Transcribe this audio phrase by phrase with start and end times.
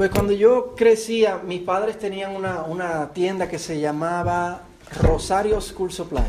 [0.00, 4.62] Pues cuando yo crecía, mis padres tenían una, una tienda que se llamaba
[5.02, 6.24] Rosario School Supply.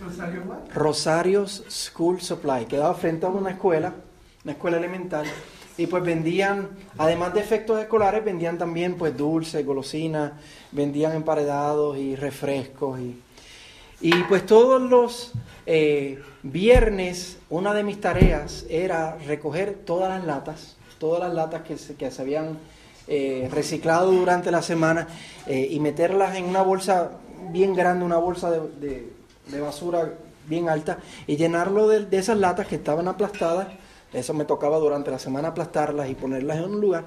[0.00, 0.74] ¿Rosario what?
[0.74, 2.64] Rosario's School Supply.
[2.64, 3.94] Quedaba frente a una escuela,
[4.42, 5.26] una escuela elemental.
[5.78, 10.32] Y pues vendían, además de efectos escolares, vendían también pues dulces, golosinas,
[10.72, 12.98] vendían emparedados y refrescos.
[12.98, 13.22] Y,
[14.00, 15.34] y pues todos los
[15.66, 21.76] eh, viernes, una de mis tareas era recoger todas las latas, todas las latas que
[21.78, 22.58] se, que se habían
[23.08, 25.06] eh, reciclado durante la semana
[25.46, 27.10] eh, y meterlas en una bolsa
[27.52, 28.60] bien grande, una bolsa de,
[29.50, 30.12] de- basura
[30.48, 33.68] bien alta y llenarlo de, de esas latas que estaban aplastadas.
[34.12, 37.04] Eso me tocaba durante la semana aplastarlas y ponerlas en un lugar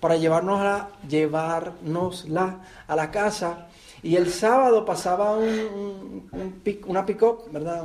[0.00, 3.66] para llevarnos a, llevárnosla a la casa.
[4.02, 7.84] Y el sábado pasaba un, un- una pick-up, ¿verdad?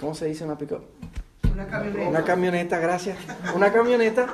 [0.00, 0.82] ¿Cómo se dice una pick-up?
[1.54, 2.08] Una camioneta.
[2.10, 3.18] Una camioneta, gracias.
[3.54, 4.26] Una camioneta,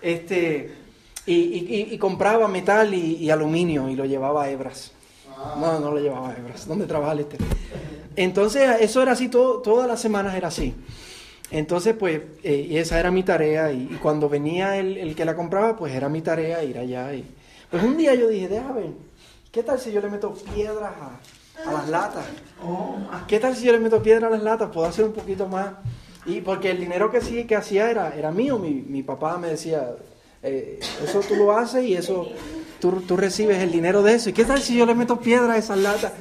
[0.00, 0.74] este,
[1.26, 4.92] y, y- y- y compraba metal y, y aluminio y lo llevaba a Hebras.
[5.60, 6.66] No, no lo llevaba a Hebras.
[6.66, 7.38] ¿Dónde trabaja el este?
[8.16, 10.74] Entonces, eso era así, todo, todas las semanas era así.
[11.50, 13.72] Entonces, pues, eh, y esa era mi tarea.
[13.72, 17.12] Y, cuando venía el, el que la compraba, pues era mi tarea ir allá.
[17.14, 17.24] Y,
[17.70, 18.90] pues un día yo dije, déjame ver,
[19.50, 22.24] ¿qué tal si yo le meto piedras a, a las latas?
[22.64, 24.70] Oh, ¿Qué tal si yo le meto piedra a las latas?
[24.72, 25.70] Puedo hacer un poquito más.
[26.26, 28.58] Y porque el dinero que sí que hacía era, era mío.
[28.58, 29.90] Mi, mi papá me decía,
[30.42, 32.26] eh, eso tú lo haces y eso
[32.80, 34.30] tú, tú recibes el dinero de eso.
[34.30, 36.12] ¿Y qué tal si yo le meto piedra a esas latas?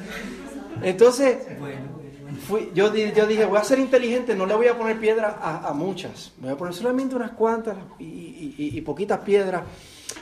[0.82, 1.38] Entonces,
[2.48, 5.68] fui- yo, yo dije, voy a ser inteligente, no le voy a poner piedra a,
[5.70, 6.32] a muchas.
[6.38, 8.04] Voy a poner solamente unas cuantas y,
[8.58, 9.64] y- poquitas piedras.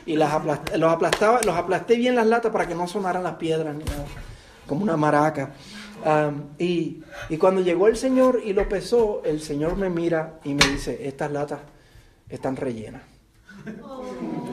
[0.08, 3.36] Y las aplasté, los aplastaba, los aplasté bien las latas para que no sonaran las
[3.36, 4.06] piedras ni nada,
[4.68, 5.54] como una maraca.
[6.06, 10.54] Am, y, y cuando llegó el Señor y lo pesó, el Señor me mira y
[10.54, 11.60] me dice, estas latas
[12.30, 13.02] están rellenas.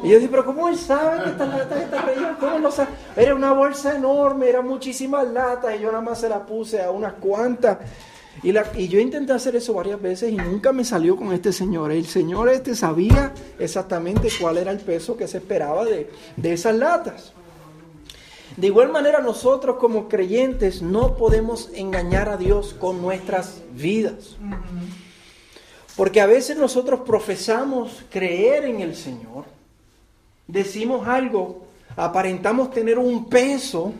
[0.02, 2.36] Y yo dije, pero ¿cómo él sabe que estas latas están rellenas?
[2.40, 2.88] ¿Cómo lo sabe?
[3.14, 6.90] Era una bolsa enorme, eran muchísimas latas y yo nada más se la puse a
[6.90, 7.78] unas cuantas.
[8.42, 11.52] Y, la- y yo intenté hacer eso varias veces y nunca me salió con este
[11.52, 11.92] señor.
[11.92, 16.74] El señor este sabía exactamente cuál era el peso que se esperaba de, de esas
[16.74, 17.34] latas.
[18.56, 24.36] De igual manera nosotros como creyentes no podemos engañar a Dios con nuestras vidas.
[25.96, 29.44] Porque a veces nosotros profesamos creer en el Señor,
[30.46, 33.92] decimos algo, aparentamos tener un peso,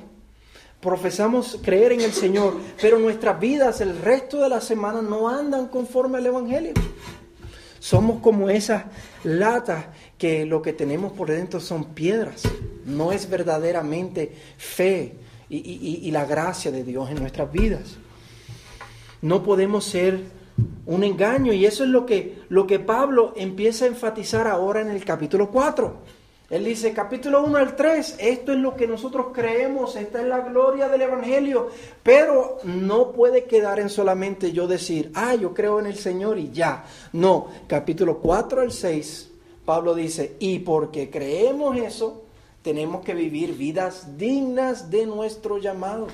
[0.80, 5.68] profesamos creer en el Señor, pero nuestras vidas el resto de la semana no andan
[5.68, 6.72] conforme al Evangelio.
[7.82, 8.84] Somos como esas
[9.24, 12.42] latas que lo que tenemos por dentro son piedras.
[12.86, 15.16] No es verdaderamente fe
[15.48, 17.96] y, la gracia de Dios en nuestras vidas.
[19.20, 20.20] No podemos ser
[20.86, 24.88] un engaño y eso es lo que, lo que Pablo empieza a enfatizar ahora en
[24.88, 25.96] el capítulo 4.
[26.52, 30.40] Él dice, capítulo 1 al 3, esto es lo que nosotros creemos, esta es la
[30.40, 31.70] gloria del Evangelio,
[32.02, 36.50] pero no puede quedar en solamente yo decir, ah, yo creo en el Señor y
[36.50, 36.84] ya.
[37.14, 39.30] No, capítulo 4 al 6,
[39.64, 42.22] Pablo dice, y porque creemos eso,
[42.60, 46.08] tenemos que vivir vidas dignas de nuestro llamado.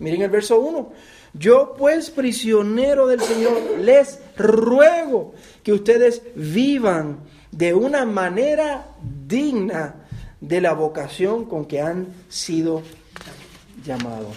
[0.00, 0.88] Miren el verso 1.
[1.34, 7.18] Yo pues, prisionero del Señor, les ruego que ustedes vivan
[7.56, 8.86] de una manera
[9.26, 9.94] digna
[10.40, 12.82] de la vocación con que han sido
[13.84, 14.36] llamados.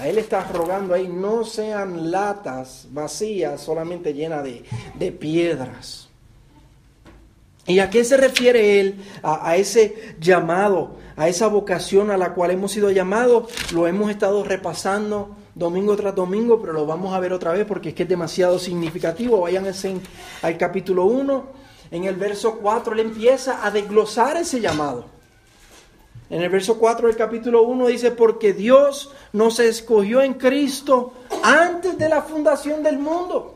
[0.00, 4.64] A él está rogando ahí, no sean latas vacías, solamente llenas de,
[4.98, 6.08] de piedras.
[7.66, 8.96] ¿Y a qué se refiere él?
[9.22, 13.48] A, a ese llamado, a esa vocación a la cual hemos sido llamados.
[13.72, 17.90] Lo hemos estado repasando domingo tras domingo, pero lo vamos a ver otra vez porque
[17.90, 19.40] es que es demasiado significativo.
[19.40, 19.96] Vayan ese-
[20.42, 21.63] al capítulo 1.
[21.94, 25.04] En el verso 4 él empieza a desglosar ese llamado.
[26.28, 31.12] En el verso 4 del capítulo 1 dice, porque Dios nos escogió en Cristo
[31.44, 33.54] antes de la fundación del mundo.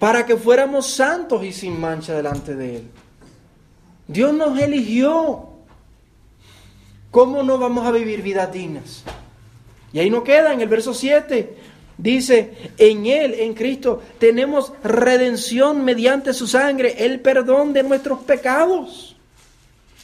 [0.00, 2.90] para que fuéramos santos y sin mancha delante de Él.
[4.08, 5.44] Dios nos eligió.
[7.10, 9.04] ¿Cómo no vamos a vivir vidas dignas?
[9.92, 11.54] Y ahí no queda, en el verso 7,
[12.02, 19.16] dice, en Él, en Cristo, tenemos redención mediante su sangre, el perdón de nuestros pecados.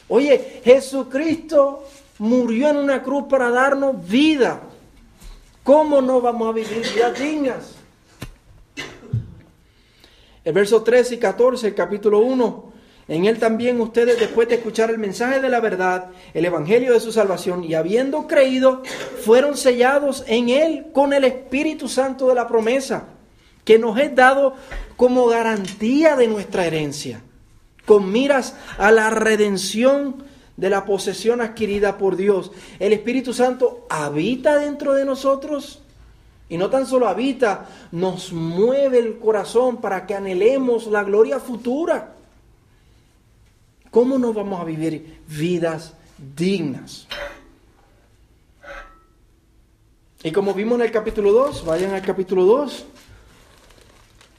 [0.09, 1.85] Oye, Jesucristo
[2.19, 4.61] murió en una cruz para darnos vida.
[5.63, 7.75] ¿Cómo no vamos a vivir vidas dignas?
[10.45, 12.76] El verso 13 y 14, el capítulo 1.
[13.09, 17.01] En él también ustedes, después de escuchar el mensaje de la verdad, el evangelio de
[17.01, 18.83] su salvación, y habiendo creído,
[19.25, 23.05] fueron sellados en él con el Espíritu Santo de la promesa,
[23.65, 24.55] que nos es dado
[24.97, 27.23] como garantía de nuestra herencia,
[27.85, 30.25] con miras a la redención
[30.57, 32.51] de la posesión adquirida por Dios.
[32.81, 35.83] El Espíritu Santo habita dentro de nosotros
[36.49, 42.16] y no tan solo habita, nos mueve el corazón para que anhelemos la gloria futura.
[43.97, 45.95] ¿Cómo nos vamos a vivir vidas
[46.37, 47.07] dignas?
[50.23, 52.85] Y como vimos en el capítulo 2, vayan al capítulo 2,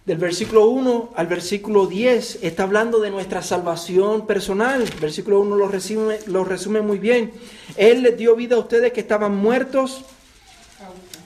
[0.06, 4.86] del versículo 1 al versículo 10 está hablando de nuestra salvación personal.
[5.02, 7.32] Versículo 1 lo resume, lo resume muy bien.
[7.78, 10.06] Él les dio vida a ustedes que estaban muertos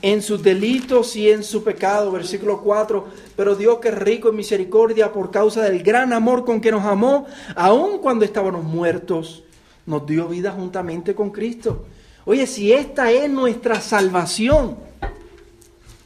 [0.02, 2.12] en sus delitos y en su pecado.
[2.12, 3.06] Versículo 4.
[3.36, 6.84] Pero Dios que es rico en misericordia por causa del gran amor con que nos
[6.84, 9.44] amó, aun cuando estábamos muertos,
[9.86, 11.86] nos dio vida juntamente con Cristo.
[12.24, 14.76] Oye, si esta es nuestra salvación,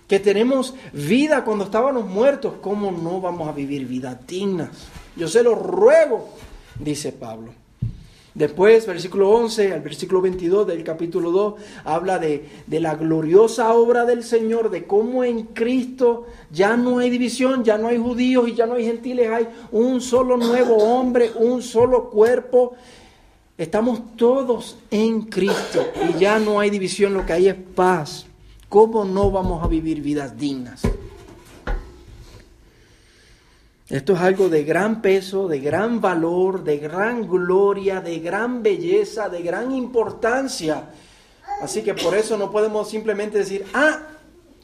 [0.08, 4.70] que tenemos vida cuando estábamos muertos, ¿cómo no vamos a vivir vidas dignas?
[5.16, 6.28] Yo se lo ruego,
[6.78, 7.65] dice Pablo.
[8.36, 11.54] Después, versículo 11 al versículo 22 del capítulo 2,
[11.84, 17.08] habla de, de, la gloriosa obra del Señor, de cómo en Cristo ya no hay
[17.08, 21.30] división, ya no hay judíos y ya no hay gentiles, hay un solo nuevo hombre,
[21.34, 22.74] un solo cuerpo.
[23.56, 28.26] Estamos todos en Cristo y ya no hay división, lo que hay es paz.
[28.68, 30.82] ¿Cómo no vamos a vivir vidas dignas?
[33.88, 39.28] Esto es algo de gran peso, de gran valor, de gran gloria, de gran belleza,
[39.28, 40.90] de gran importancia.
[41.62, 44.00] Así que por eso no podemos simplemente decir, ah,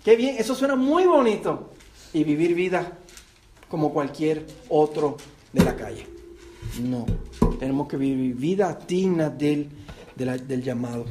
[0.05, 1.71] qué bien, eso suena muy bonito,
[2.13, 2.99] y vivir vida
[3.69, 5.17] como cualquier otro
[5.53, 6.07] de la calle.
[6.81, 7.07] No,
[7.61, 9.69] tenemos que vivir vidas dignas del,
[10.17, 11.07] del llamado.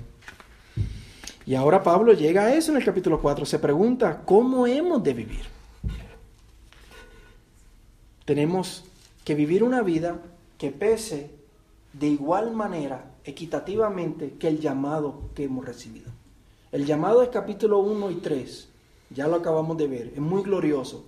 [1.46, 3.46] Y ahora Pablo llega a eso en el capítulo 4.
[3.46, 5.51] Se pregunta, ¿cómo hemos de vivir?
[8.32, 8.86] Tenemos
[9.26, 10.22] que vivir una vida
[10.58, 11.32] que pese
[11.92, 16.10] de igual manera, equitativamente, que el llamado que hemos recibido.
[16.72, 18.70] El llamado es capítulo 1 y 3.
[19.10, 20.14] Ya lo acabamos de ver.
[20.16, 21.04] Es muy glorioso.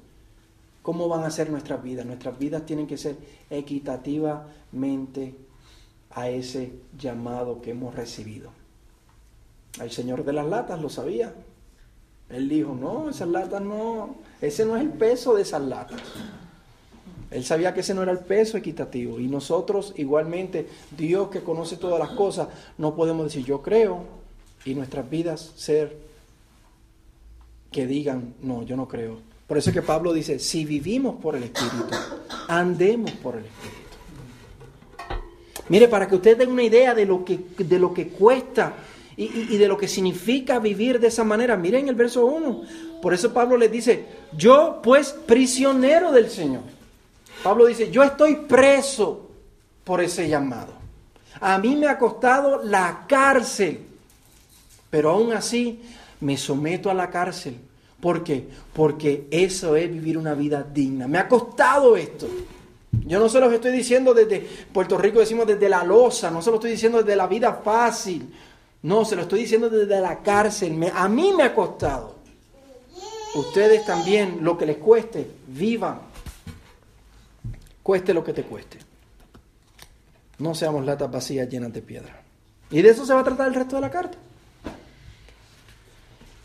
[0.82, 2.06] ¿Cómo van a ser nuestras vidas?
[2.06, 3.16] Nuestras vidas tienen que ser
[3.50, 5.34] equitativamente
[6.12, 8.50] a ese llamado que hemos recibido.
[9.82, 11.34] El señor de las latas lo sabía.
[12.28, 16.02] Él dijo, no, esas latas no, ese no es el peso de esas latas.
[17.34, 19.20] Él sabía que ese no era el peso equitativo.
[19.20, 22.48] Y nosotros igualmente, Dios que conoce todas las cosas,
[22.78, 24.04] no podemos decir yo creo
[24.66, 25.98] y nuestras vidas ser
[27.72, 29.18] que digan, no, yo no creo.
[29.48, 31.86] Por eso es que Pablo dice, si vivimos por el Espíritu,
[32.48, 33.84] andemos por el Espíritu.
[35.70, 38.74] Mire, para que usted tenga una idea de lo que, de lo que cuesta
[39.16, 41.56] y, de lo que significa vivir de esa manera.
[41.56, 42.62] Miren el verso 1.
[43.02, 44.06] Por eso Pablo les dice,
[44.36, 46.64] yo pues prisionero del Señor.
[47.44, 49.30] Pablo dice, yo estoy preso
[49.84, 50.74] por ese llamado.
[51.42, 53.86] A mí me ha costado la cárcel,
[54.90, 55.82] pero aún así
[56.22, 57.58] me someto a la cárcel.
[58.00, 58.48] ¿Por qué?
[58.74, 61.08] Porque eso es vivir una vida digna.
[61.08, 62.28] Me ha costado esto.
[63.06, 64.40] Yo no se los estoy diciendo desde
[64.72, 68.34] Puerto Rico, decimos desde la losa, no se lo estoy diciendo desde la vida fácil.
[68.84, 70.92] No, se lo estoy diciendo desde la cárcel.
[70.94, 72.16] a mí me ha costado.
[73.36, 76.13] Ustedes también, lo que les cueste, vivan.
[77.84, 78.80] Cueste lo que te cueste.
[80.40, 82.22] No seamos latas vacías llenas de piedra.
[82.72, 84.18] Y de eso se va a tratar el resto de la carta.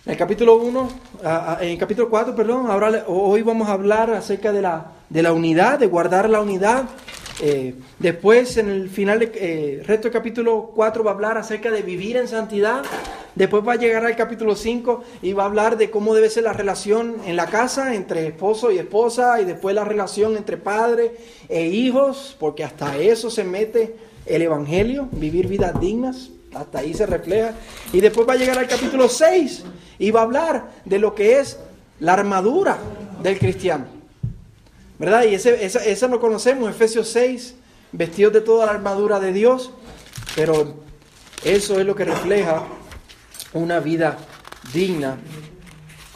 [0.05, 0.89] En el capítulo 1,
[1.61, 5.33] en el capítulo 4, perdón, ahora, hoy vamos a hablar acerca de la, de la
[5.33, 6.85] unidad, de guardar la unidad.
[7.41, 11.71] Eh, después, en el final, del eh, resto del capítulo 4 va a hablar acerca
[11.71, 12.83] de vivir en santidad.
[13.35, 16.45] Después va a llegar al capítulo 5 y va a hablar de cómo debe ser
[16.45, 21.13] la relación en la casa entre esposo y esposa y después la relación entre padre
[21.49, 23.95] e hijos, porque hasta eso se mete
[24.27, 27.55] el Evangelio, vivir vidas dignas, hasta ahí se refleja.
[27.93, 29.65] Y después va a llegar al capítulo 6
[30.01, 31.61] y va a hablar de lo que es
[32.01, 32.79] la armadura
[33.23, 33.98] del cristiano.
[34.99, 35.25] ¿Verdad?
[35.25, 37.55] Y ese, esa, lo conocemos, Efesios 6,
[37.93, 39.71] vestidos de toda la armadura de Dios,
[40.35, 40.75] pero
[41.45, 42.65] eso es lo que refleja
[43.53, 44.19] una vida
[44.73, 45.17] digna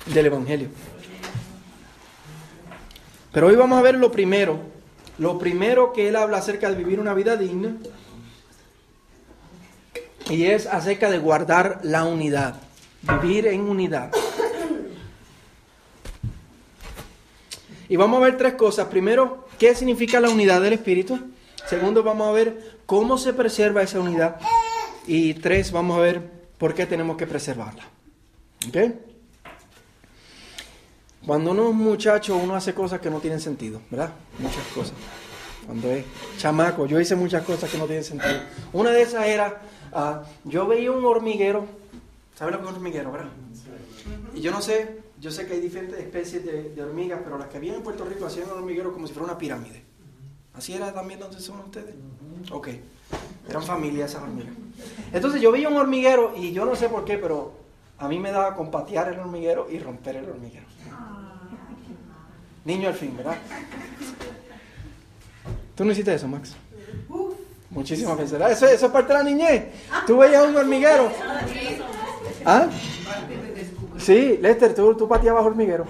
[0.06, 0.68] del Evangelio.
[3.32, 4.58] Pero hoy vamos a ver lo primero,
[5.18, 7.76] lo primero que él habla acerca de vivir una vida digna,
[10.28, 12.56] y es acerca de guardar la unidad,
[13.02, 14.10] vivir en unidad.
[17.92, 18.86] Y vamos a ver tres cosas.
[18.86, 21.18] Primero, ¿qué significa la unidad del Espíritu?
[21.68, 24.40] Segundo, vamos a ver cómo se preserva esa unidad.
[25.06, 26.22] Y tres, vamos a ver
[26.56, 27.82] por qué tenemos que preservarla.
[28.66, 28.78] ¿Ok?
[31.26, 34.14] Cuando uno es muchacho, uno hace cosas que no tienen sentido, ¿verdad?
[34.38, 34.94] Muchas cosas.
[35.66, 36.06] Cuando es
[36.38, 38.40] chamaco, yo hice muchas cosas que no tienen sentido.
[38.72, 39.60] Una de esas era,
[39.92, 41.66] ah, yo veía un hormiguero,
[42.36, 43.32] ¿sabes lo que es un hormiguero, verdad?
[44.34, 47.46] Y yo no sé, yo sé que hay diferentes especies de, de hormigas, pero las
[47.46, 49.80] que había en Puerto Rico hacían un hormiguero como si fuera una pirámide.
[50.52, 51.94] ¿Así era también donde son ustedes?
[52.50, 52.70] Ok,
[53.48, 54.52] eran familias esas hormigas.
[55.12, 57.52] Entonces yo veía un hormiguero y yo no sé por qué, pero
[57.98, 60.66] a mí me daba con patear el hormiguero y romper el hormiguero.
[62.64, 63.36] Niño al fin, ¿verdad?
[65.76, 66.56] ¿Tú no hiciste eso, Max?
[67.70, 68.32] Muchísimas veces.
[68.32, 68.50] ¿verdad?
[68.50, 69.66] Eso, eso es parte de la niñez.
[70.04, 71.12] Tú veías un hormiguero.
[72.44, 72.68] ¿Ah?
[74.02, 75.84] Sí, Lester, ¿tú, tú pateabas hormiguero.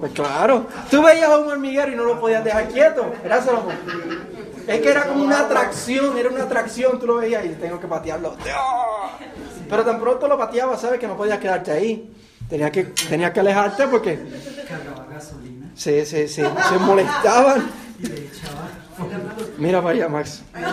[0.00, 0.66] Pues claro.
[0.90, 3.10] Tú veías un hormiguero y no lo podías dejar quieto.
[3.24, 3.74] Era Salomón.
[4.66, 6.98] Es que era como una atracción, era una atracción.
[7.00, 8.36] Tú lo veías y tengo que patearlo.
[9.68, 12.12] Pero tan pronto lo pateabas, sabes que no podías quedarte ahí.
[12.48, 14.16] Tenías que, tenías que alejarte porque
[14.66, 17.68] Cargaba gasolina se, se, se, se molestaban.
[17.98, 18.68] y le echaba.
[19.58, 20.42] Mira allá, Max.
[20.54, 20.64] Él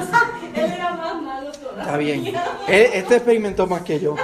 [0.71, 1.83] era más malo todavía.
[1.83, 2.25] Está bien.
[2.67, 4.15] Él- Este experimentó más que yo.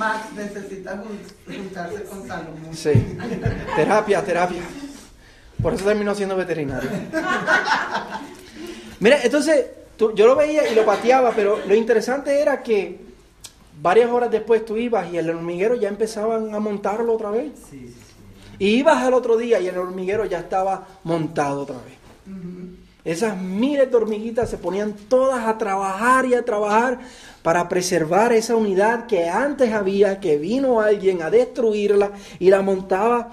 [0.00, 2.72] Max necesita jun- juntarse con Salomón.
[2.74, 2.92] Sí.
[3.76, 4.62] Terapia, terapia.
[5.62, 6.88] Por eso terminó siendo veterinario.
[8.98, 9.66] Mira, entonces
[9.98, 12.98] tú- yo lo veía y lo pateaba, pero lo interesante era que
[13.82, 17.52] varias horas después tú ibas y el hormiguero ya empezaban a montarlo otra vez.
[17.70, 18.54] Sí, sí, sí.
[18.58, 21.94] Y ibas al otro día y el hormiguero ya estaba montado otra vez.
[23.04, 27.00] Esas miles de hormiguitas se ponían todas a trabajar y a trabajar
[27.42, 33.30] para preservar esa unidad que antes había, que vino alguien a destruirla y la montaba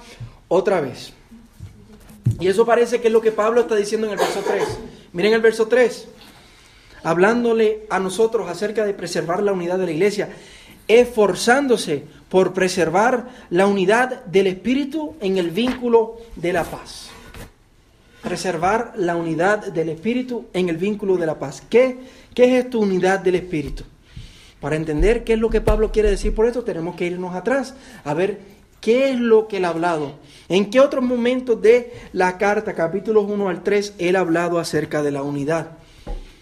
[0.48, 1.12] otra vez.
[2.40, 4.64] Y eso parece que es lo que Pablo está diciendo en el verso 3.
[5.12, 6.08] Miren el verso 3,
[7.04, 10.30] hablándole a nosotros acerca de preservar la unidad de la iglesia,
[10.88, 17.10] esforzándose por preservar la unidad del Espíritu en el vínculo de la paz
[18.28, 21.64] preservar la unidad del Espíritu en el vínculo de la paz.
[21.70, 21.98] ¿Qué,
[22.34, 23.86] ¿Qué es esta unidad del Espíritu?
[24.60, 27.76] Para entender qué es lo que Pablo quiere decir por esto, tenemos que irnos atrás
[28.04, 28.40] a ver
[28.82, 30.16] qué es lo que él ha hablado.
[30.50, 35.04] En qué otros momentos de la carta, capítulos 1 al 3, él ha hablado acerca
[35.04, 35.72] de la unidad.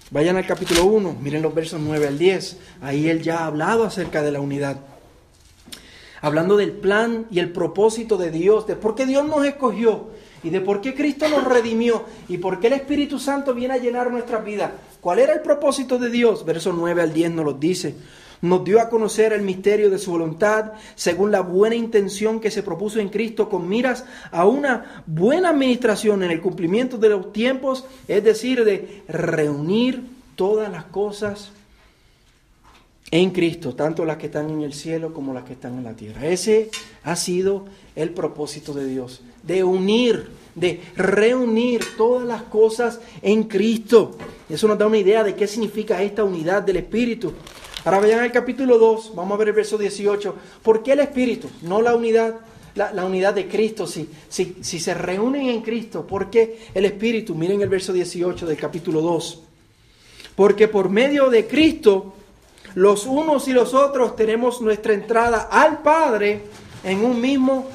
[0.10, 2.58] Vayan al capítulo 1, miren los versos 9 al 10.
[2.82, 4.78] Ahí él ya ha hablado acerca de la unidad.
[6.22, 10.10] Hablando del plan y el propósito de Dios, de por qué Dios nos escogió
[10.46, 13.78] y de por qué Cristo nos redimió y por qué el Espíritu Santo viene a
[13.78, 14.72] llenar nuestras vidas.
[15.02, 16.46] ¿Cuál era el propósito de Dios?
[16.46, 17.96] Versos 9 al 10 nos lo dice.
[18.44, 22.62] Nos dio a conocer el misterio de su voluntad según la buena intención que se
[22.62, 27.86] propuso en Cristo con miras a una buena administración en el cumplimiento de los tiempos,
[28.08, 30.04] es decir, de reunir
[30.36, 31.50] todas las cosas
[33.10, 35.94] en Cristo, tanto las que están en el cielo como las que están en la
[35.94, 36.28] tierra.
[36.28, 36.70] Ese
[37.04, 44.18] ha sido el propósito de Dios, de unir, de reunir todas las cosas en Cristo.
[44.50, 47.34] Eso nos da una idea de qué significa esta unidad del Espíritu.
[47.84, 50.36] Ahora vayan al capítulo 2, vamos a ver el verso 18.
[50.64, 51.50] ¿Por qué el Espíritu?
[51.62, 52.36] No la unidad,
[52.74, 53.86] la, unidad de Cristo.
[53.86, 57.36] Si, si, si se reúnen en Cristo, ¿por qué el Espíritu?
[57.36, 59.42] Miren el verso 18 del capítulo 2.
[60.36, 62.14] Porque por medio de Cristo,
[62.74, 66.42] los unos y los otros tenemos nuestra entrada al Padre
[66.84, 67.68] en un mismo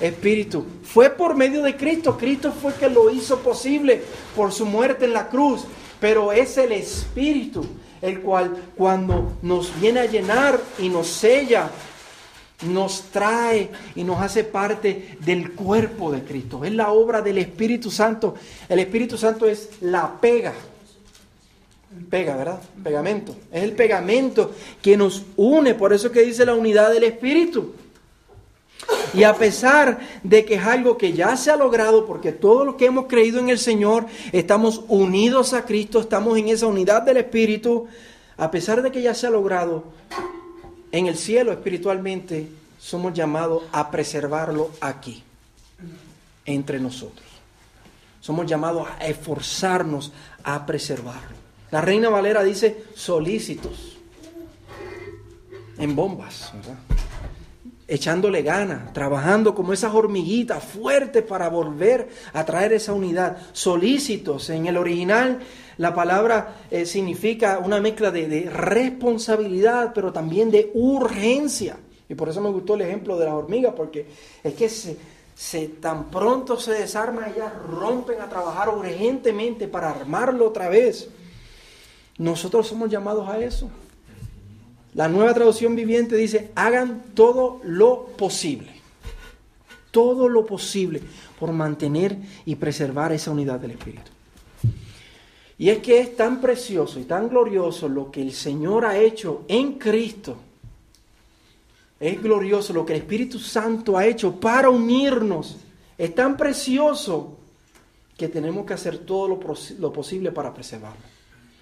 [0.00, 0.64] espíritu.
[0.82, 2.16] Fue por medio de Cristo.
[2.16, 4.02] Cristo fue que lo hizo posible
[4.34, 5.64] por su muerte en la cruz.
[6.00, 7.66] Pero es el Espíritu
[8.02, 11.70] el cual cuando nos viene a llenar y nos sella,
[12.66, 16.64] nos trae y nos hace parte del cuerpo de Cristo.
[16.64, 18.34] Es la obra del Espíritu Santo.
[18.68, 20.52] El Espíritu Santo es la pega
[22.10, 22.60] pega, ¿verdad?
[22.82, 23.36] Pegamento.
[23.52, 24.52] Es el pegamento
[24.82, 27.74] que nos une, por eso que dice la unidad del Espíritu.
[29.14, 32.74] Y a pesar de que es algo que ya se ha logrado, porque todos los
[32.74, 37.16] que hemos creído en el Señor estamos unidos a Cristo, estamos en esa unidad del
[37.18, 37.86] Espíritu,
[38.36, 39.84] a pesar de que ya se ha logrado,
[40.92, 45.22] en el cielo espiritualmente somos llamados a preservarlo aquí,
[46.44, 47.26] entre nosotros.
[48.20, 51.36] Somos llamados a esforzarnos a preservarlo.
[51.70, 53.96] La Reina Valera dice solícitos,
[55.78, 56.85] en bombas, ¿verdad?
[57.88, 63.38] Echándole ganas, trabajando como esas hormiguitas fuertes para volver a traer esa unidad.
[63.52, 65.40] Solícitos, en el original
[65.78, 71.76] la palabra eh, significa una mezcla de, responsabilidad, pero también de urgencia.
[72.08, 74.06] Y por eso me gustó el ejemplo de las hormigas, porque
[74.42, 80.68] es que se, tan pronto se desarman, ellas rompen a trabajar urgentemente para armarlo otra
[80.68, 81.10] vez.
[82.16, 83.68] Nosotros somos llamados a eso.
[84.96, 88.74] La nueva traducción viviente dice, hagan todo lo posible.
[89.90, 91.00] todo lo posible
[91.40, 94.10] por mantener y preservar esa unidad del Espíritu.
[95.58, 99.44] Y es que es tan precioso y tan glorioso lo que el Señor ha hecho
[99.48, 100.36] en Cristo.
[101.98, 105.56] Es glorioso lo que el Espíritu Santo ha hecho para unirnos.
[105.96, 107.38] Es tan precioso
[108.16, 111.04] que tenemos que hacer todo lo, posible para preservarlo.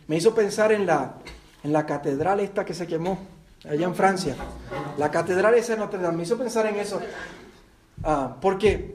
[0.09, 1.19] Me hizo pensar en la,
[1.65, 3.19] en la catedral esta que se quemó
[3.69, 4.37] allá en Francia.
[4.99, 6.19] La catedral esa de Notre Dame.
[6.19, 7.01] Me hizo pensar en eso.
[8.03, 8.95] Ah, porque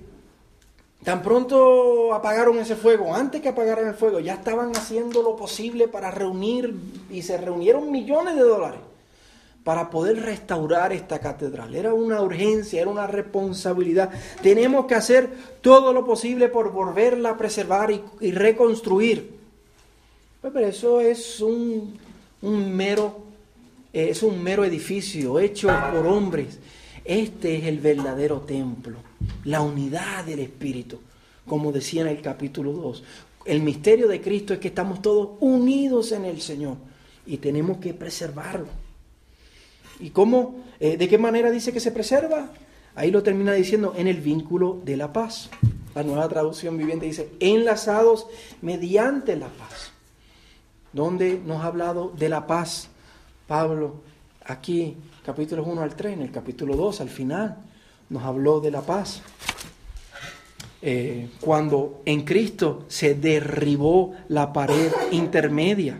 [1.03, 5.87] tan pronto apagaron ese fuego, antes que apagaran el fuego, ya estaban haciendo lo posible
[5.87, 6.75] para reunir
[7.09, 8.79] y se reunieron millones de dólares
[9.63, 11.75] para poder restaurar esta catedral.
[11.75, 14.09] Era una urgencia, era una responsabilidad.
[14.41, 15.29] Tenemos que hacer
[15.61, 19.37] todo lo posible por volverla a preservar y, reconstruir.
[20.41, 21.99] Pues, pero eso es un,
[22.41, 23.29] un mero
[23.91, 26.59] es un mero edificio hecho por hombres.
[27.03, 28.97] Este es el verdadero templo,
[29.45, 30.99] la unidad del Espíritu,
[31.47, 33.03] como decía en el capítulo 2.
[33.45, 36.77] El misterio de Cristo es que estamos todos unidos en el Señor
[37.25, 38.67] y tenemos que preservarlo.
[39.99, 40.63] ¿Y cómo?
[40.79, 42.51] Eh, ¿De qué manera dice que se preserva?
[42.95, 45.49] Ahí lo termina diciendo en el vínculo de la paz.
[45.95, 48.27] La nueva traducción viviente dice, enlazados
[48.61, 49.88] mediante la paz.
[50.93, 52.89] Donde nos ha hablado de la paz
[53.47, 53.95] Pablo
[54.45, 57.57] aquí, capítulos 1 al 3, en el capítulo 2, al final,
[58.09, 59.21] nos habló de la paz.
[60.81, 65.99] Eh, cuando en Cristo se derribó la pared intermedia.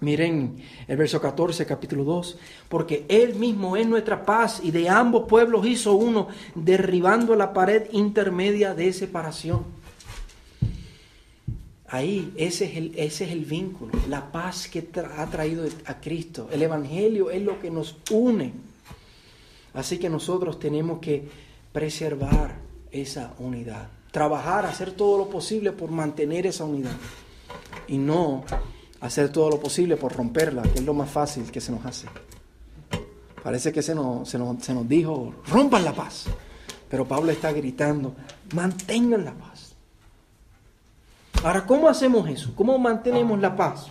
[0.00, 0.56] Miren
[0.88, 2.38] el verso 14, capítulo 2,
[2.68, 7.84] porque Él mismo es nuestra paz y de ambos pueblos hizo uno, derribando la pared
[7.92, 9.64] intermedia de separación.
[11.88, 16.48] Ahí, ese es, el, ese es el vínculo, la paz que ha traído a Cristo.
[16.50, 18.52] El Evangelio es lo que nos une.
[19.72, 21.28] Así que nosotros tenemos que
[21.72, 22.56] preservar
[22.90, 26.96] esa unidad, trabajar, hacer todo lo posible por mantener esa unidad
[27.86, 28.44] y no
[29.00, 32.08] hacer todo lo posible por romperla, que es lo más fácil que se nos hace.
[33.42, 36.24] Parece que se nos, se nos, se nos dijo, rompan la paz,
[36.88, 38.14] pero Pablo está gritando,
[38.54, 39.55] mantengan la paz.
[41.42, 42.52] Ahora, ¿cómo hacemos eso?
[42.56, 43.86] ¿Cómo mantenemos la paz?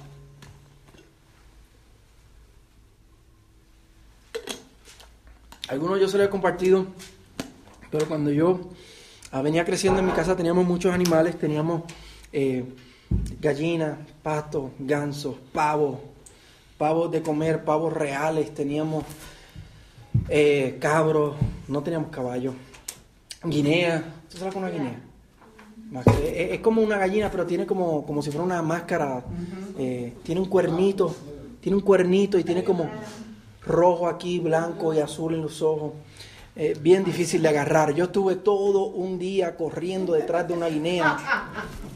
[5.68, 6.86] Algunos yo se lo he compartido,
[7.90, 8.60] pero cuando yo
[9.32, 11.84] ah, venía creciendo en mi casa teníamos muchos animales, teníamos
[12.32, 12.66] eh,
[13.42, 16.00] gallinas, patos, gansos, pavos,
[16.78, 19.06] pavos de comer, pavos reales, teníamos
[20.30, 21.36] eh, cabros,
[21.68, 22.54] no teníamos caballos,
[23.44, 25.00] guinea, ¿tú sabes con una guinea?
[26.24, 29.24] Es, como una gallina, pero tiene como, como si fuera una máscara.
[29.78, 31.16] Eh, tiene un cuernito,
[31.62, 32.90] tiene un cuernito y tiene como
[33.66, 35.94] rojo aquí, blanco y azul en los ojos.
[36.58, 37.94] Eh, bien difícil de agarrar.
[37.94, 41.18] Yo estuve todo un día corriendo detrás de una guinea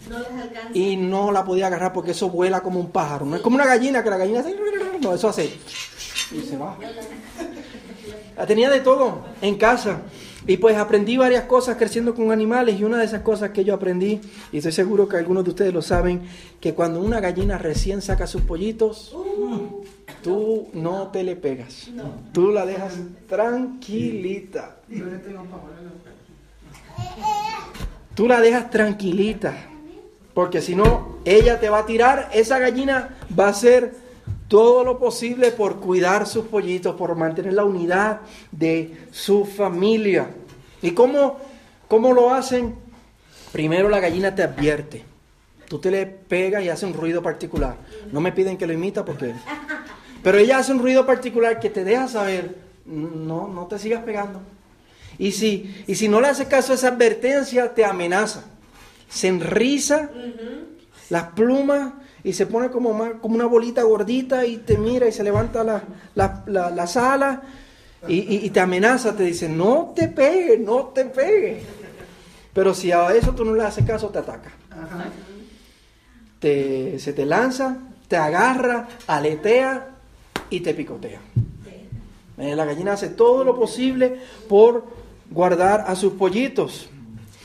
[0.73, 3.25] y no la podía agarrar porque eso vuela como un pájaro.
[3.25, 4.55] No es como una gallina que la gallina hace...
[4.99, 5.45] No, eso hace...
[6.31, 6.77] Y se va.
[8.47, 10.01] Tenía de todo en casa.
[10.47, 13.73] Y pues aprendí varias cosas creciendo con animales y una de esas cosas que yo
[13.73, 16.21] aprendí, y estoy seguro que algunos de ustedes lo saben,
[16.59, 19.15] que cuando una gallina recién saca sus pollitos,
[20.23, 21.89] tú no te le pegas.
[22.33, 22.93] Tú la dejas
[23.27, 24.77] tranquilita.
[28.15, 29.53] Tú la dejas tranquilita.
[30.33, 33.93] Porque si no, ella te va a tirar, esa gallina va a hacer
[34.49, 40.31] todo lo posible por cuidar sus pollitos, por mantener la unidad de su familia.
[40.81, 41.37] ¿Y cómo,
[41.87, 42.75] cómo lo hacen?
[43.53, 45.05] Primero la gallina te advierte.
[45.67, 47.75] Tú te le pegas y hace un ruido particular.
[48.11, 49.35] No me piden que lo imita porque...
[50.23, 54.41] Pero ella hace un ruido particular que te deja saber, no, no te sigas pegando.
[55.19, 58.45] Y si, y si no le haces caso a esa advertencia, te amenaza.
[59.09, 60.09] Se enriza
[61.09, 65.23] las plumas y se pone como, como una bolita gordita y te mira y se
[65.23, 65.83] levanta la,
[66.15, 67.41] la, la, sala
[68.07, 71.63] y, te amenaza, te dice, no te pegues, no te pegues.
[72.53, 74.51] Pero si a eso tú no le haces caso, te ataca.
[76.39, 77.77] Te, se te lanza,
[78.07, 79.89] te agarra, aletea
[80.49, 81.19] y te picotea.
[82.37, 84.85] Eh, la gallina hace todo lo posible por
[85.29, 86.89] guardar a sus pollitos.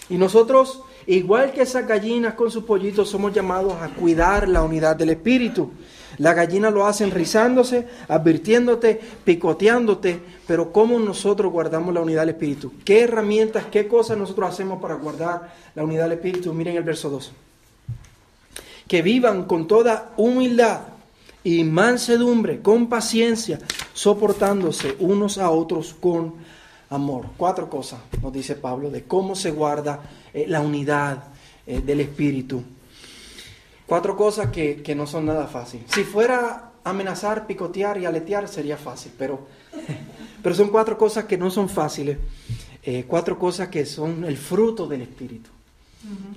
[0.09, 4.97] Y nosotros Igual que esas gallinas con sus pollitos, somos llamados a cuidar la unidad
[4.97, 5.71] del espíritu.
[6.19, 12.73] Las gallinas lo hacen rizándose, advirtiéndote, picoteándote, pero ¿cómo nosotros guardamos la unidad del espíritu?
[12.85, 16.53] ¿Qué herramientas, qué cosas nosotros hacemos para guardar la unidad del espíritu?
[16.55, 17.33] Miren el verso 2.
[18.87, 20.83] Que vivan con toda humildad
[21.43, 23.59] y mansedumbre, con paciencia,
[23.93, 26.35] soportándose unos a otros con
[26.91, 27.27] amor.
[27.37, 30.01] Cuatro cosas, nos dice Pablo, de cómo se guarda
[30.35, 31.25] eh, la unidad
[31.67, 32.63] eh, del Espíritu.
[33.87, 35.87] Cuatro cosas que, que no son nada fáciles.
[35.91, 39.47] Si fuera amenazar, picotear y aletear sería fácil, pero,
[40.43, 42.19] pero son cuatro cosas que no son fáciles.
[42.83, 45.49] Eh, cuatro cosas que son el fruto del Espíritu,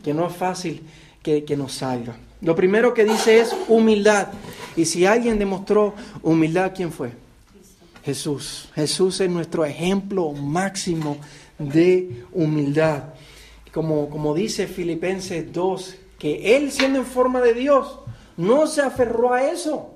[0.01, 0.81] que no es fácil
[1.21, 2.15] que, que nos salga.
[2.41, 4.29] Lo primero que dice es humildad.
[4.77, 7.11] Y si alguien demostró humildad, ¿quién fue?
[8.05, 8.69] Jesús.
[8.75, 11.17] Jesús es nuestro ejemplo máximo
[11.59, 13.03] de humildad.
[13.73, 17.99] Como, como dice Filipenses 2, que Él siendo en forma de Dios,
[18.37, 19.91] no se aferró a eso,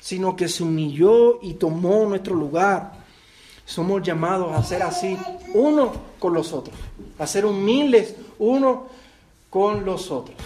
[0.00, 2.92] sino que se humilló y tomó nuestro lugar.
[3.64, 5.16] Somos llamados a ser así,
[5.54, 6.76] uno con los otros,
[7.18, 8.86] a ser humildes uno
[9.50, 10.36] con los otros.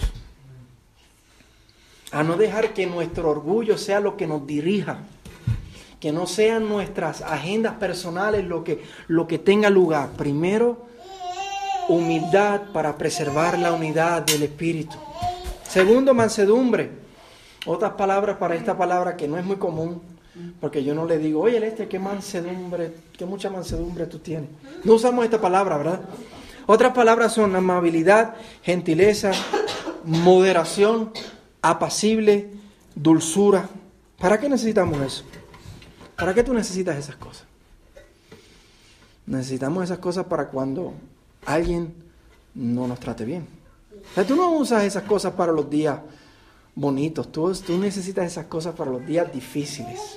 [2.11, 4.99] A no dejar que nuestro orgullo sea lo que nos dirija,
[6.01, 10.11] que no sean nuestras agendas personales lo que, lo que tenga lugar.
[10.17, 10.87] Primero,
[11.93, 14.97] humildad para preservar la unidad del Espíritu.
[15.69, 16.91] Segundo, mansedumbre.
[17.67, 20.03] Otras palabras para esta palabra que no es muy común,
[20.61, 24.51] porque yo no le digo, oye, este, qué mansedumbre, qué mucha mansedumbre tú tienes.
[24.85, 26.01] No usamos esta palabra, ¿verdad?
[26.67, 29.33] Otras palabras son amabilidad, gentileza,
[30.05, 31.13] moderación,
[31.61, 32.51] apacible,
[32.95, 33.69] dulzura.
[34.19, 35.25] ¿Para qué necesitamos eso?
[36.17, 37.45] ¿Para qué tú necesitas esas cosas?
[39.27, 40.95] Necesitamos esas cosas para cuando
[41.47, 41.95] alguien
[42.55, 43.47] no nos trate bien.
[44.13, 45.99] O sea, tú no usas esas cosas para los días
[46.75, 50.17] bonitos, tú, tú necesitas esas cosas para los días difíciles.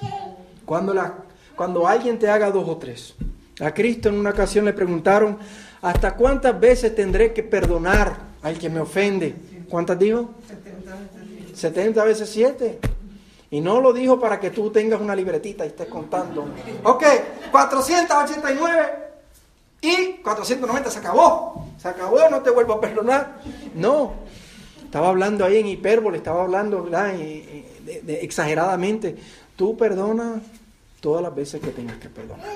[0.65, 3.15] Cuando, alguien te haga dos o tres.
[3.59, 5.37] A Cristo en una ocasión le preguntaron,
[5.81, 9.35] ¿hasta cuántas veces tendré que perdonar al que me ofende?
[9.69, 10.31] ¿Cuántas dijo?
[11.53, 12.79] 70 veces 7.
[13.51, 16.45] Y no lo dijo para que tú tengas una libretita y estés contando.
[16.83, 17.03] Ok,
[17.51, 19.04] 489
[19.89, 21.67] y 490 se acabó.
[21.77, 23.41] Se acabó, no te vuelvo a perdonar.
[23.73, 24.13] No.
[24.83, 26.89] Estaba hablando ahí en hipérbole, estaba hablando
[28.07, 29.15] exageradamente.
[29.55, 30.41] Tú perdonas
[30.99, 32.47] todas las veces que tengas que perdonar.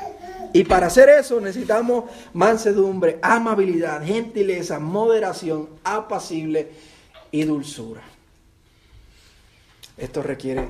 [0.54, 6.72] Y para hacer eso necesitamos mansedumbre, amabilidad, gentileza, moderación, apacible
[7.32, 8.02] y dulzura.
[9.98, 10.68] Esto requiere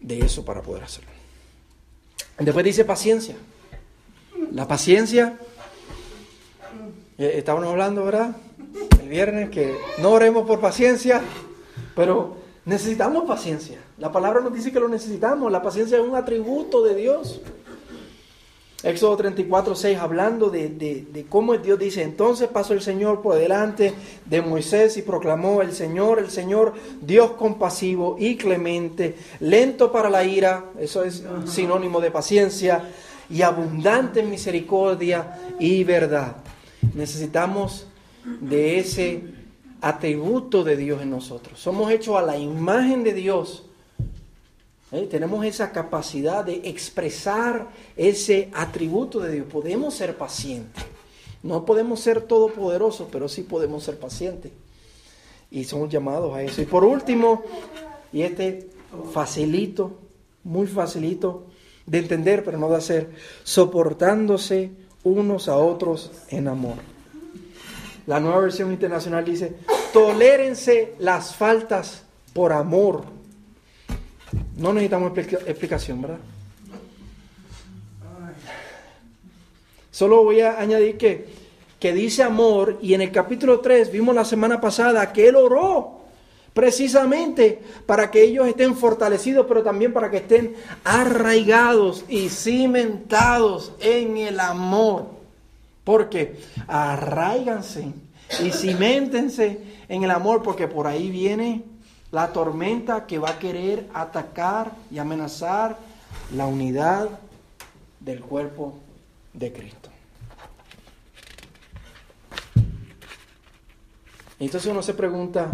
[0.00, 1.10] de eso para poder hacerlo.
[2.38, 3.36] Después dice paciencia.
[4.52, 5.38] La paciencia,
[7.26, 8.36] estábamos hablando, ¿verdad?
[9.02, 11.20] El viernes que no oremos por paciencia,
[11.94, 13.78] pero necesitamos paciencia.
[13.98, 15.52] La palabra nos dice que lo necesitamos.
[15.52, 17.40] La paciencia es un atributo de Dios.
[18.82, 23.34] Éxodo 34, 6, hablando de, de, de, cómo Dios dice, entonces pasó el Señor por
[23.34, 23.92] delante
[24.24, 30.24] de Moisés y proclamó, el Señor, el Señor, Dios compasivo y clemente, lento para la
[30.24, 32.88] ira, eso es sinónimo de paciencia,
[33.28, 36.36] y abundante en misericordia y verdad.
[36.94, 37.86] Necesitamos
[38.40, 39.22] de ese
[39.80, 41.58] atributo de Dios en nosotros.
[41.58, 43.64] Somos hechos a la imagen de Dios.
[44.92, 45.06] ¿Eh?
[45.10, 49.46] Tenemos esa capacidad de expresar ese atributo de Dios.
[49.46, 50.84] Podemos ser pacientes.
[51.42, 54.52] No podemos ser todopoderosos, pero sí podemos ser pacientes.
[55.50, 56.60] Y somos llamados a eso.
[56.60, 57.44] Y por último,
[58.12, 58.68] y este
[59.12, 59.98] facilito,
[60.44, 61.46] muy facilito
[61.86, 63.10] de entender, pero no de hacer,
[63.42, 64.70] soportándose
[65.04, 66.76] unos a otros en amor.
[68.06, 69.54] La nueva versión internacional dice,
[69.92, 73.04] tolérense las faltas por amor.
[74.56, 76.18] No necesitamos explicación, ¿verdad?
[79.90, 81.28] Solo voy a añadir que,
[81.78, 85.99] que dice amor y en el capítulo 3 vimos la semana pasada que Él oró
[86.52, 94.16] precisamente para que ellos estén fortalecidos, pero también para que estén arraigados y cimentados en
[94.16, 95.06] el amor.
[95.84, 97.92] Porque arraiganse
[98.42, 101.64] y cimentense en el amor, porque por ahí viene
[102.12, 105.78] la tormenta que va a querer atacar y amenazar
[106.34, 107.08] la unidad
[108.00, 108.78] del cuerpo
[109.32, 109.90] de Cristo.
[114.38, 115.52] Entonces uno se pregunta,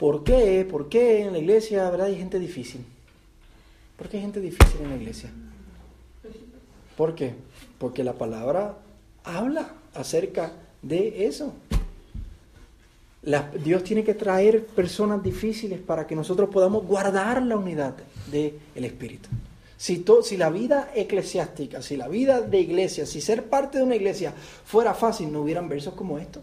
[0.00, 0.66] ¿por qué?
[0.68, 2.06] ¿Por qué en la iglesia ¿verdad?
[2.06, 2.84] hay gente difícil?
[3.98, 5.30] ¿Por qué hay gente difícil en la iglesia?
[6.96, 7.34] ¿Por qué?
[7.78, 8.78] Porque la palabra
[9.22, 11.52] habla acerca de eso.
[13.62, 17.94] Dios tiene que traer personas difíciles para que nosotros podamos guardar la unidad
[18.32, 19.28] del Espíritu.
[19.76, 23.96] Si, si la vida eclesiástica, si la vida de iglesia, si ser parte de una
[23.96, 24.32] iglesia
[24.64, 26.42] fuera fácil, no hubieran versos como estos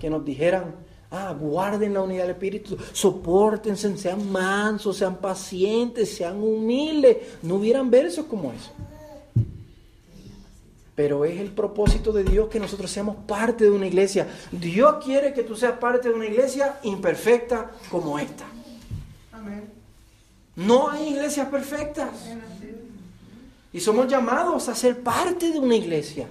[0.00, 6.42] que nos dijeran, ah, guarden la unidad del Espíritu, soportense, sean mansos, sean pacientes, sean
[6.42, 7.16] humildes.
[7.42, 8.70] No hubieran versos como eso.
[10.94, 14.26] pero es el propósito de Dios que nosotros seamos parte de una iglesia.
[14.50, 18.44] Dios quiere que tú seas parte de una iglesia imperfecta como esta.
[20.56, 22.10] No hay iglesias perfectas.
[23.72, 26.26] Y somos llamados a ser parte de una iglesia.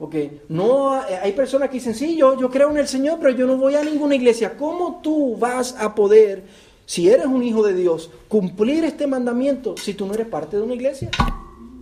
[0.00, 3.36] Porque no eh, hay personas que dicen, sí, yo, yo creo en el Señor, pero
[3.36, 4.56] yo no voy a ninguna iglesia.
[4.56, 6.42] ¿Cómo tú vas a poder,
[6.86, 10.62] si eres un hijo de Dios, cumplir este mandamiento si tú no eres parte de
[10.62, 11.10] una iglesia?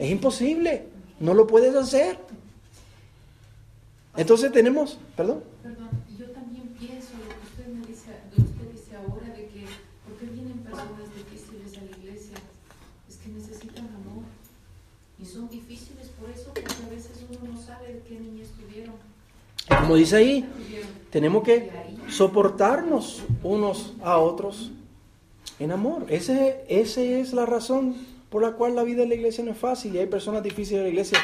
[0.01, 0.87] Es imposible,
[1.21, 2.19] no lo puedes hacer.
[4.17, 5.45] Entonces tenemos, perdón.
[5.63, 9.47] Perdón, yo también pienso lo que usted me dice, lo que usted dice ahora de
[9.47, 9.63] que
[10.03, 12.35] ¿por qué vienen personas difíciles a la iglesia?
[13.09, 14.25] Es que necesitan amor.
[15.23, 18.95] Y son difíciles por eso, porque a veces uno no sabe de qué niñez tuvieron.
[19.69, 20.49] Como dice ahí,
[21.11, 21.71] tenemos que
[22.09, 24.71] soportarnos unos a otros
[25.59, 26.07] en amor.
[26.09, 27.97] Ese, esa es la razón
[28.31, 29.95] por la cual la vida en la iglesia no es fácil.
[29.95, 31.19] Y hay personas difíciles en la iglesia,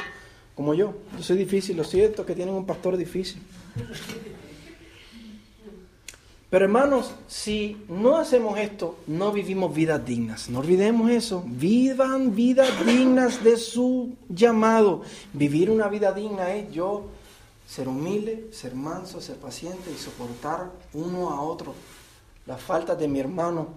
[0.54, 0.94] como yo.
[1.16, 3.40] Yo soy difícil, lo siento que tienen un pastor difícil.
[6.54, 10.48] Pero hermanos, si no hacemos esto, no vivimos vidas dignas.
[10.48, 11.42] No olvidemos eso.
[11.44, 15.02] Vivan vidas dignas de su llamado.
[15.32, 17.06] Vivir una vida digna es yo
[17.66, 21.74] ser humilde, ser manso, ser paciente y soportar uno a otro
[22.46, 23.70] las faltas de mi hermano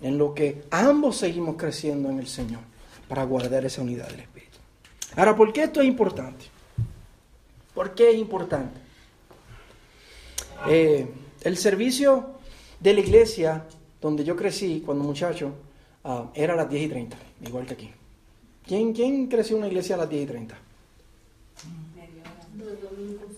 [0.00, 2.62] en lo que ambos seguimos creciendo en el Señor
[3.06, 4.58] para guardar esa unidad del Espíritu.
[5.14, 6.46] Ahora, ¿por qué esto es importante?
[7.72, 8.80] ¿Por qué es importante?
[10.66, 11.08] Eh,
[11.44, 12.26] el servicio
[12.80, 13.64] de la iglesia
[14.00, 15.52] donde yo crecí cuando muchacho
[16.02, 17.90] ah, era a las 10 y 30, igual que aquí.
[18.66, 20.58] ¿Quién, ¿Quién creció en una iglesia a las 10 y 30?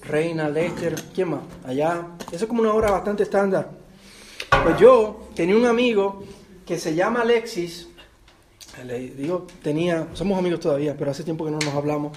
[0.03, 1.41] Reina, Lester, ¿quién más?
[1.65, 2.07] Allá.
[2.31, 3.71] Eso es como una hora bastante estándar.
[4.63, 6.23] Pues yo tenía un amigo
[6.65, 7.89] que se llama Alexis.
[8.85, 12.17] Le digo, tenía, somos amigos todavía, pero hace tiempo que no nos hablamos.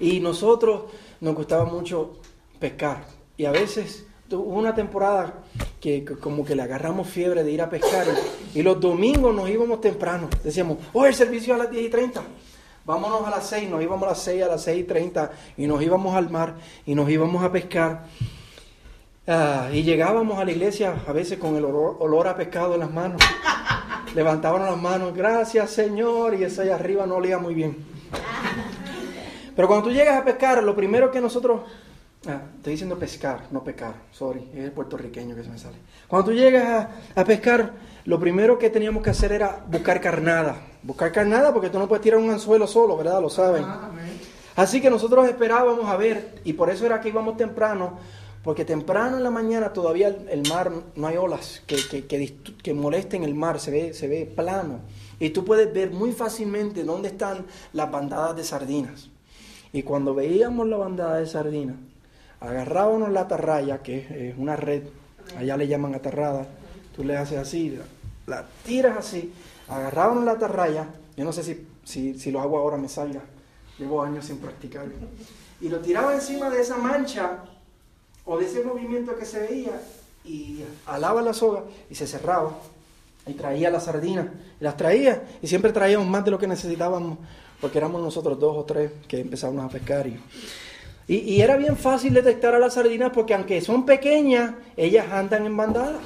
[0.00, 2.18] Y nosotros nos gustaba mucho
[2.58, 3.06] pescar.
[3.36, 5.34] Y a veces hubo una temporada
[5.80, 8.06] que, como que le agarramos fiebre de ir a pescar.
[8.54, 10.28] Y, los domingos nos íbamos temprano.
[10.42, 12.22] Decíamos, oh, el servicio a las 10 y 30.
[12.84, 15.66] Vámonos a las 6, nos íbamos a las 6, a las 6 y 30 y
[15.66, 16.54] nos íbamos al mar
[16.86, 18.04] y nos íbamos a pescar.
[19.26, 22.90] Ah, y llegábamos a la iglesia a veces con el olor, a pescado en las
[22.90, 23.20] manos.
[24.14, 27.76] Levantábamos las manos, gracias Señor, y eso allá arriba no olía muy bien.
[29.54, 31.60] Pero cuando tú llegas a pescar, lo primero que nosotros...
[32.28, 35.76] ah, estoy diciendo pescar, no pecar, sorry, es el puertorriqueño que se me sale.
[36.06, 37.72] Cuando tú llegas a, a pescar,
[38.04, 40.56] lo primero que teníamos que hacer era buscar carnada.
[40.82, 43.20] Buscar carnada porque tú no puedes tirar un anzuelo solo, ¿verdad?
[43.20, 43.64] Lo saben.
[43.64, 43.90] Ah.
[44.56, 47.98] Así que nosotros esperábamos a ver, y por eso era que íbamos temprano,
[48.42, 52.36] porque temprano en la mañana todavía el, el mar no hay olas que, que, que
[52.62, 54.80] que molesten el mar, se ve, se ve plano.
[55.20, 59.10] Y tú puedes ver muy fácilmente dónde están las bandadas de sardinas.
[59.72, 61.76] Y cuando veíamos la bandada de sardinas,
[62.40, 64.82] agarrábamos la atarraya, que es, una red,
[65.36, 66.46] allá le llaman atarrada,
[66.94, 67.84] tú le haces así, la,
[68.26, 69.32] la tiras así,
[69.68, 73.22] agarrábamos la atarraya, yo no sé si, si, si lo hago ahora me salga,
[73.78, 74.94] llevo años sin practicarlo,
[75.60, 77.44] y lo tiraba encima de esa mancha
[78.24, 79.80] o de ese movimiento que se veía
[80.24, 82.52] y alaba la soga y se cerraba
[83.26, 84.26] y traía las sardinas
[84.60, 87.18] y las traía y siempre traíamos más de lo que necesitábamos
[87.60, 90.20] porque éramos nosotros dos o tres que empezábamos a pescar y,
[91.08, 95.56] y, era bien fácil detectar a las sardinas porque aunque son pequeñas ellas andan en
[95.56, 95.98] bandada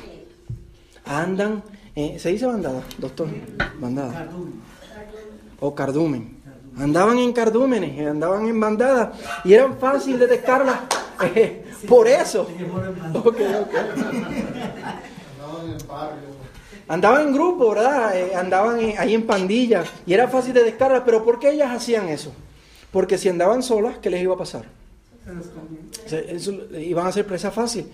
[1.05, 1.63] andan
[1.97, 3.29] eh, se dice bandada doctor
[3.81, 4.29] bandada
[5.61, 6.37] o cardumen
[6.79, 10.79] andaban en cardúmenes eh, andaban en bandadas y eran fácil detectarlas
[11.35, 12.47] eh, por eso
[13.15, 13.75] Ok, ok.
[15.41, 16.33] Andaban en barrio.
[16.89, 18.17] Andaban en grupo, ¿verdad?
[18.17, 21.05] Eh, andaban ahí en pandillas y era fácil de descargar.
[21.05, 22.33] Pero ¿por qué ellas hacían eso?
[22.91, 24.65] Porque si andaban solas, ¿qué les iba a pasar?
[26.79, 27.87] Iban a ser presa fácil.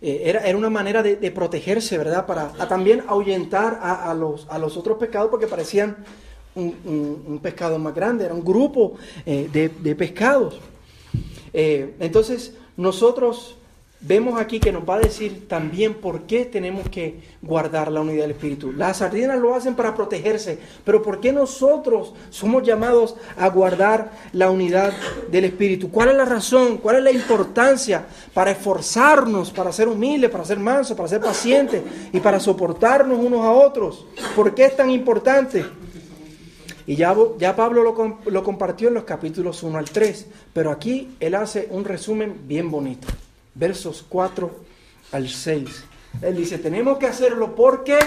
[0.00, 2.24] Eh, era, era una manera de, protegerse, ¿verdad?
[2.26, 5.96] Para también ahuyentar a, los, a los otros pescados porque parecían
[6.54, 8.94] un pescado más grande, era un grupo
[9.26, 10.58] eh, de, de pescados.
[11.52, 13.57] Eh, entonces, nosotros
[14.00, 18.22] vemos aquí que nos va a decir también por qué tenemos que guardar la unidad
[18.22, 18.72] del Espíritu.
[18.72, 24.50] Las sardinas lo hacen para protegerse, pero ¿por qué nosotros somos llamados a guardar la
[24.50, 24.92] unidad
[25.30, 25.90] del Espíritu?
[25.90, 26.78] ¿Cuál es la razón?
[26.78, 31.82] ¿Cuál es la importancia para esforzarnos, para ser humildes, para ser mansos, para ser pacientes
[32.12, 34.06] y para soportarnos unos a otros?
[34.36, 35.64] ¿Por qué es tan importante?
[36.86, 41.16] Y ya, ya Pablo lo, lo compartió en los capítulos 1 al 3, pero aquí
[41.20, 43.06] él hace un resumen bien bonito,
[43.58, 44.50] versos 4
[45.12, 45.84] al 6.
[46.22, 47.98] Él dice, tenemos que hacerlo porque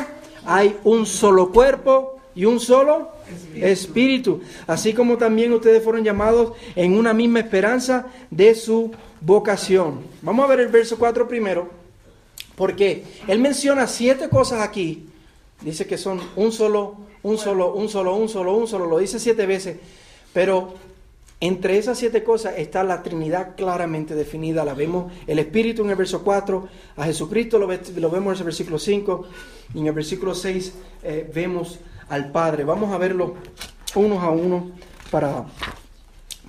[0.46, 3.10] hay un solo cuerpo y un solo
[3.56, 4.42] espíritu.
[4.68, 10.02] Así como también ustedes fueron llamados en una misma esperanza de su vocación.
[10.22, 11.70] Vamos a ver el verso 4 primero,
[12.56, 15.08] porque él menciona siete cosas aquí.
[15.62, 18.86] Dice que son un solo, un solo, un solo, un solo, un solo.
[18.88, 19.78] Lo dice siete veces.
[20.34, 20.74] Pero
[21.42, 24.64] entre esas siete cosas está la Trinidad claramente definida.
[24.64, 28.78] La vemos el Espíritu en el verso 4, a Jesucristo lo, vemos en el versículo
[28.78, 29.28] 5
[29.74, 30.74] y en el versículo 6
[31.04, 32.64] eh, vemos al Padre.
[32.64, 33.34] Vamos a verlo
[33.96, 34.72] uno a uno
[35.10, 35.46] para,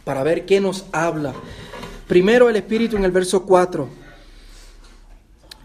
[0.05, 1.33] para ver qué nos habla.
[2.07, 3.89] Primero el Espíritu en el verso 4.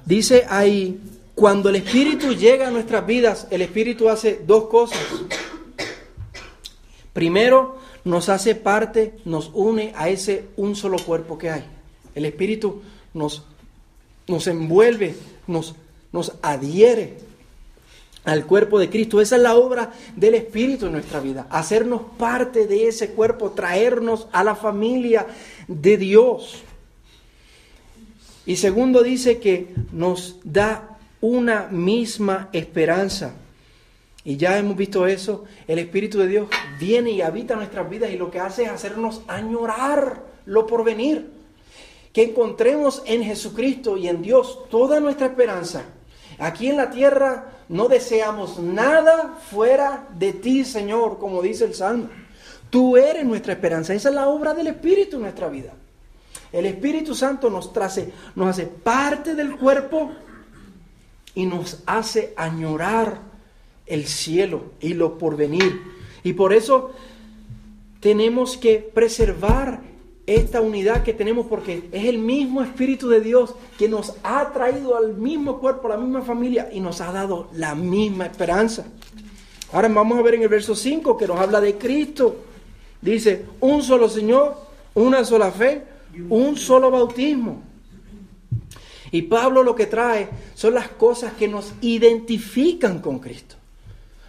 [0.06, 1.02] Dice ahí,
[1.36, 5.02] cuando el Espíritu llega a nuestras vidas, el Espíritu hace dos cosas.
[7.12, 11.65] Primero, nos hace parte, nos une a ese un solo cuerpo que hay.
[12.15, 12.82] El Espíritu
[13.13, 13.43] nos,
[14.28, 15.15] nos envuelve,
[15.46, 15.76] nos,
[16.12, 17.17] nos adhiere
[18.24, 19.20] al cuerpo de Cristo.
[19.20, 24.28] Esa es la obra del Espíritu en nuestra vida, hacernos parte de ese cuerpo, traernos
[24.32, 25.28] a la familia
[25.67, 26.63] de Dios.
[28.46, 33.34] Y segundo dice que nos da una misma esperanza.
[34.28, 38.18] Y ya hemos visto eso, el Espíritu de Dios viene y habita nuestras vidas y
[38.18, 41.32] lo que hace es hacernos añorar lo por venir.
[42.12, 45.84] Que encontremos en Jesucristo y en Dios toda nuestra esperanza.
[46.40, 52.10] Aquí en la tierra no deseamos nada fuera de ti, Señor, como dice el Salmo.
[52.70, 53.94] Tú eres nuestra esperanza.
[53.94, 55.72] Esa es la obra del Espíritu en nuestra vida.
[56.52, 60.12] El Espíritu Santo nos, trace, nos hace parte del cuerpo
[61.34, 63.27] y nos hace añorar
[63.88, 65.82] el cielo y lo porvenir.
[66.23, 66.91] Y por eso
[68.00, 69.82] tenemos que preservar
[70.28, 74.97] esta unidad que tenemos porque es el mismo Espíritu de Dios que nos ha traído
[74.97, 78.86] al mismo cuerpo, a la misma familia y nos ha dado la misma esperanza.
[79.71, 82.36] Ahora vamos a ver en el verso 5 que nos habla de Cristo.
[83.02, 84.56] Dice, un solo Señor,
[84.95, 85.84] una sola fe,
[86.30, 87.62] un solo bautismo.
[89.12, 93.56] Y Pablo lo que trae son las cosas que nos identifican con Cristo.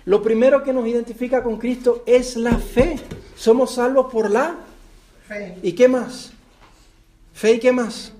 [0.08, 2.98] Lo primero que nos identifica con Cristo es la fe.
[3.36, 4.56] Somos salvos por la
[5.28, 5.58] fe.
[5.62, 6.32] ¿Y qué más?
[7.34, 8.14] Fe y qué más?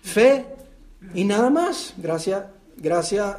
[0.00, 0.44] Fe
[1.14, 1.94] y nada más.
[1.96, 2.44] Gracias,
[2.76, 3.38] gracias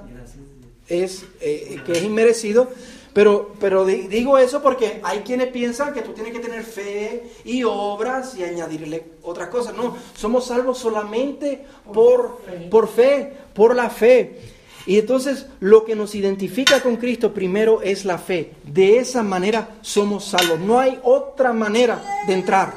[0.90, 2.68] es eh, que es inmerecido.
[3.14, 7.64] Pero, pero digo eso porque hay quienes piensan que tú tienes que tener fe y
[7.64, 9.74] obras y añadirle otras cosas.
[9.76, 14.59] No, somos salvos solamente por, por fe, por la fe.
[14.86, 18.54] Y entonces lo que nos identifica con Cristo primero es la fe.
[18.64, 20.60] De esa manera somos salvos.
[20.60, 22.74] No hay otra manera de entrar.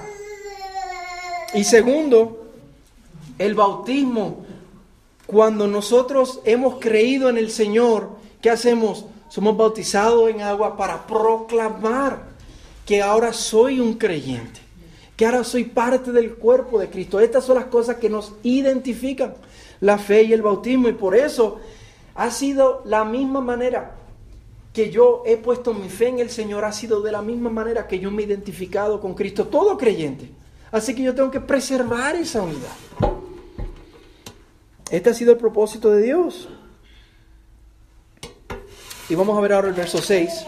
[1.55, 2.47] Y segundo,
[3.39, 4.45] el bautismo.
[5.27, 8.11] Cuando nosotros hemos creído en el Señor,
[8.43, 9.07] ¿qué hacemos?
[9.29, 12.23] Somos bautizados en agua para proclamar
[12.85, 14.61] que ahora soy un creyente,
[15.17, 17.21] que ahora soy parte del cuerpo de Cristo.
[17.21, 19.35] Estas son las cosas que nos identifican,
[19.81, 20.89] la fe y el bautismo.
[20.89, 21.61] Y por eso
[22.15, 23.97] ha sido la misma manera
[24.73, 27.87] que yo he puesto mi fe en el Señor, ha sido de la misma manera
[27.87, 30.31] que yo me he identificado con Cristo, todo creyente.
[30.71, 32.73] Así que yo tengo que preservar esa unidad.
[34.91, 36.49] Este ha sido el propósito de Dios.
[39.09, 40.47] Y vamos a ver ahora el verso 6.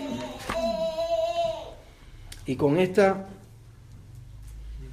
[2.47, 3.27] Y con esta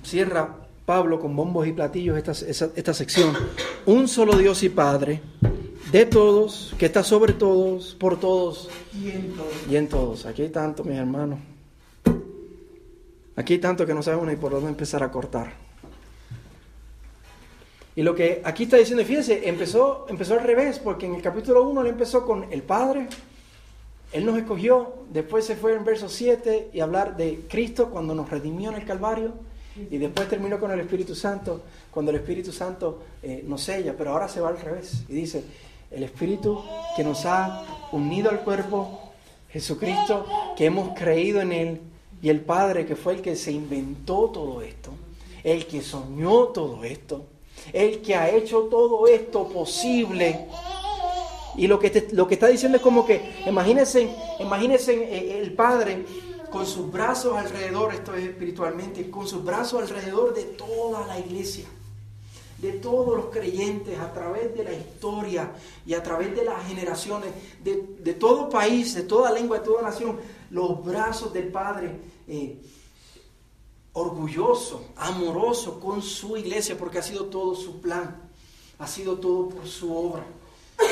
[0.04, 2.32] cierra Pablo con bombos y platillos esta,
[2.76, 3.34] esta sección.
[3.86, 5.22] Un solo Dios y Padre
[5.92, 8.70] de todos, que está sobre todos, por todos
[9.70, 10.26] y en todos.
[10.26, 11.40] Aquí hay tanto, mis hermanos.
[13.36, 15.54] Aquí hay tanto que no sabemos ni por dónde empezar a cortar.
[17.96, 21.68] Y lo que aquí está diciendo, fíjense, empezó, empezó al revés, porque en el capítulo
[21.68, 23.08] 1 le empezó con el Padre,
[24.14, 28.30] Él nos escogió, después se fue en verso 7 y hablar de Cristo cuando nos
[28.30, 29.34] redimió en el Calvario,
[29.76, 34.12] y después terminó con el Espíritu Santo, cuando el Espíritu Santo eh, nos sella, pero
[34.12, 35.44] ahora se va al revés y dice,
[35.92, 36.62] el Espíritu
[36.96, 39.12] que nos ha unido al cuerpo,
[39.50, 41.82] Jesucristo, que hemos creído en Él,
[42.22, 44.92] y el Padre que fue el que se inventó todo esto,
[45.44, 47.26] el que soñó todo esto,
[47.74, 50.48] el que ha hecho todo esto posible.
[51.58, 54.10] Y lo que, lo que está diciendo es como que, imagínense,
[54.40, 56.06] imagínense eh, el Padre
[56.50, 61.66] con sus brazos alrededor, esto es espiritualmente, con sus brazos alrededor de toda la iglesia
[62.62, 65.52] de todos los creyentes a través de la historia
[65.86, 67.32] y a través de las generaciones,
[67.64, 70.20] de, todo país, de toda lengua, de toda nación,
[70.52, 71.92] los brazos del Padre
[72.28, 72.62] eh,
[73.94, 78.16] orgulloso, amoroso con su iglesia, porque ha sido todo su plan,
[78.78, 80.24] ha sido todo por su obra.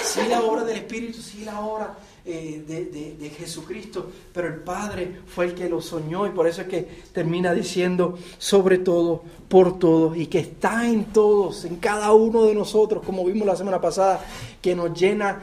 [0.03, 1.97] Sí la obra del Espíritu, sí la obra
[2.31, 6.67] eh, de, Jesucristo, pero el Padre fue el que lo soñó y por eso es
[6.67, 12.43] que termina diciendo sobre todo, por todos y que está en todos, en cada uno
[12.43, 14.23] de nosotros, como vimos la semana pasada,
[14.61, 15.39] que nos llena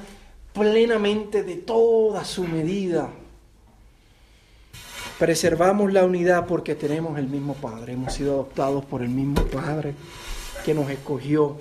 [0.53, 3.11] plenamente de toda su medida.
[5.18, 9.95] Preservamos la unidad porque tenemos el mismo Padre, hemos sido adoptados por el mismo Padre
[10.64, 11.57] que nos escogió,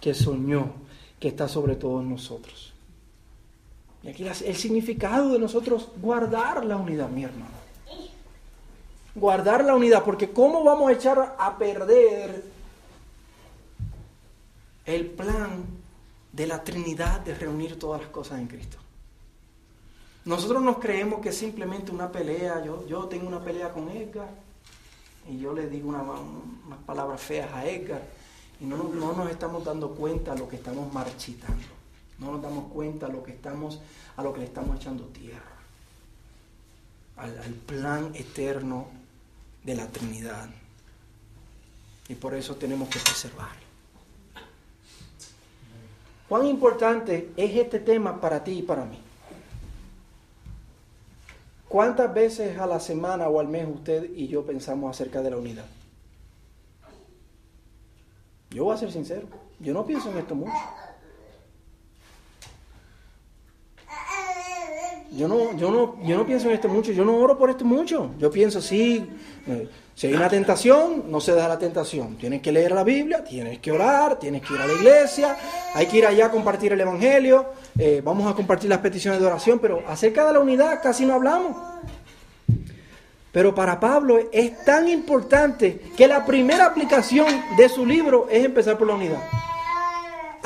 [0.00, 0.72] que soñó,
[1.20, 2.75] que está sobre todos nosotros.
[4.06, 7.56] Y aquí el significado de nosotros guardar la unidad, mi hermano.
[9.16, 12.44] Guardar la unidad, porque ¿cómo vamos a echar a perder
[14.84, 15.64] el plan
[16.32, 18.76] de la Trinidad de reunir todas las cosas en Cristo?
[20.24, 22.62] Nosotros nos creemos que es simplemente una pelea.
[22.64, 24.28] Yo, yo tengo una pelea con Edgar
[25.28, 28.02] y yo le digo una- unas palabras feas a Edgar
[28.60, 31.75] y no, nos- no nos estamos dando cuenta a lo que estamos marchitando.
[32.18, 33.80] No nos damos cuenta a lo que estamos,
[34.16, 35.56] a lo que le estamos echando tierra.
[37.16, 38.88] Al, al plan eterno
[39.64, 40.48] de la Trinidad.
[42.08, 43.66] Y por eso tenemos que preservarlo.
[46.28, 48.98] ¿Cuán importante es este tema para ti y para mí?
[51.68, 55.36] ¿Cuántas veces a la semana o al mes usted y yo pensamos acerca de la
[55.36, 55.66] unidad?
[58.50, 59.26] Yo voy a ser sincero,
[59.60, 60.52] yo no pienso en esto mucho.
[65.16, 67.64] Yo no, yo no, yo no pienso en esto mucho, yo no oro por esto
[67.64, 68.10] mucho.
[68.18, 69.08] Yo pienso, sí,
[69.46, 72.16] eh, si hay una tentación, no se da la tentación.
[72.16, 75.36] Tienes que leer la Biblia, tienes que orar, tienes que ir a la iglesia,
[75.74, 77.46] hay que ir allá a compartir el Evangelio,
[77.78, 81.14] eh, vamos a compartir las peticiones de oración, pero acerca de la unidad casi no
[81.14, 81.56] hablamos.
[83.32, 88.76] Pero para Pablo es tan importante que la primera aplicación de su libro es empezar
[88.76, 89.22] por la unidad.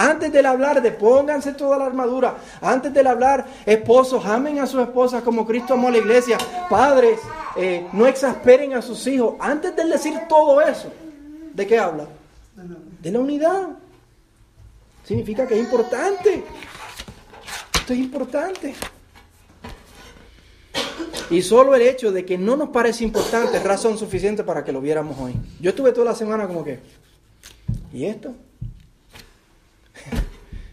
[0.00, 4.80] Antes de hablar de pónganse toda la armadura, antes de hablar esposos, amen a sus
[4.80, 6.38] esposas como Cristo amó a la iglesia,
[6.70, 7.20] padres,
[7.54, 9.34] eh, no exasperen a sus hijos.
[9.38, 10.90] Antes de decir todo eso,
[11.52, 12.06] ¿de qué habla?
[13.02, 13.68] De la unidad.
[15.04, 16.44] Significa que es importante.
[17.74, 18.74] Esto es importante.
[21.28, 24.72] Y solo el hecho de que no nos parece importante es razón suficiente para que
[24.72, 25.34] lo viéramos hoy.
[25.60, 26.80] Yo estuve toda la semana como que,
[27.92, 28.34] ¿y esto?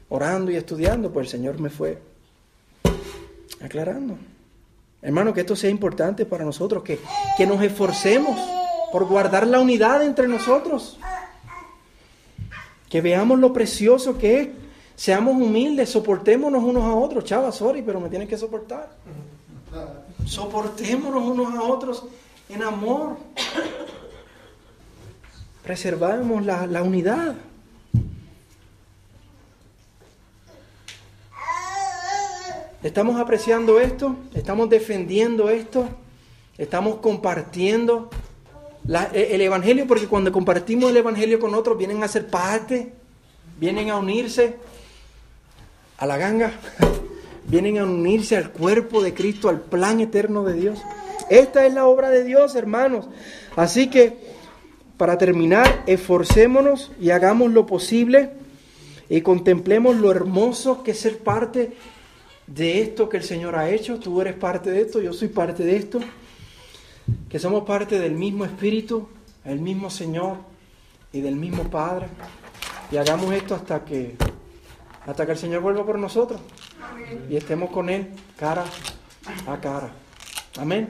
[0.10, 2.02] Orando y estudiando, pues el Señor me fue
[3.62, 4.18] aclarando.
[5.02, 7.00] Hermano, que esto sea importante para nosotros, que,
[7.38, 8.40] que nos esforcemos
[8.92, 10.98] por guardar la unidad entre nosotros.
[12.90, 14.50] Que veamos lo precioso que es.
[14.96, 17.24] Seamos humildes, soportémonos unos a otros.
[17.26, 18.90] Chava, sorry, pero me tienes que soportar.
[20.26, 22.06] Soportémonos unos a otros
[22.50, 23.18] en amor.
[25.64, 27.36] Preservamos la, la unidad.
[32.84, 35.90] Estamos apreciando esto, estamos defendiendo esto,
[36.60, 38.12] estamos compartiendo
[39.14, 42.94] e- el Evangelio, porque cuando compartimos el Evangelio con otros vienen a ser parte,
[43.60, 44.58] vienen a unirse
[45.98, 46.52] a la ganga,
[47.48, 50.80] vienen a unirse al cuerpo de Cristo, al plan eterno de Dios.
[51.32, 53.10] Esta es la obra de Dios, hermanos.
[53.56, 54.20] Así que,
[54.98, 58.34] para terminar, esforcémonos y hagamos lo posible
[59.10, 61.97] y contemplemos lo hermoso que es ser parte de
[62.56, 64.00] esto que el Señor ha hecho.
[64.00, 66.00] Tú eres parte de esto, yo soy parte de esto.
[67.30, 69.08] Que somos parte del mismo Espíritu,
[69.46, 70.38] el mismo Señor
[71.14, 72.08] y del mismo Padre.
[72.92, 74.16] Y hagamos esto hasta que,
[75.06, 76.40] hasta que el Señor vuelva por nosotros
[77.30, 78.66] y estemos con Él cara
[79.46, 79.92] a cara.
[80.58, 80.90] Amén.